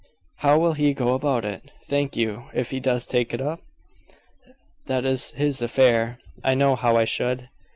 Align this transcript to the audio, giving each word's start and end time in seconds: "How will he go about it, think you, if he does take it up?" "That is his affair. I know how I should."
"How 0.37 0.57
will 0.57 0.73
he 0.73 0.95
go 0.95 1.13
about 1.13 1.45
it, 1.45 1.61
think 1.83 2.17
you, 2.17 2.45
if 2.55 2.71
he 2.71 2.79
does 2.79 3.05
take 3.05 3.35
it 3.35 3.39
up?" 3.39 3.59
"That 4.87 5.05
is 5.05 5.29
his 5.29 5.61
affair. 5.61 6.17
I 6.43 6.55
know 6.55 6.75
how 6.75 6.97
I 6.97 7.05
should." 7.05 7.49